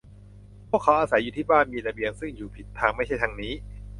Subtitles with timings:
[0.69, 3.53] พวกเขาอาศัยอยู่ที่บ้าน มีระเบียง ซึ่งอยู่ผิดทาง ไม่ใช่ทางนี้